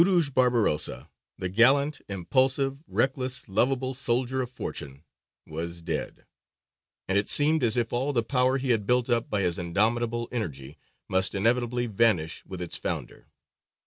[0.03, 5.03] Urūj Barbarossa, the gallant, impulsive, reckless, lovable soldier of fortune
[5.45, 6.25] was dead,
[7.07, 10.27] and it seemed as if all the power he had built up by his indomitable
[10.31, 13.27] energy must inevitably vanish with its founder.